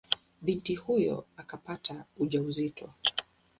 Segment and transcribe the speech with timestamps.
[0.41, 2.89] Binti huyo akapata ujauzito.